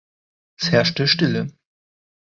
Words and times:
Es 0.59 0.71
herrschte 0.71 1.07
Stille. 1.07 1.47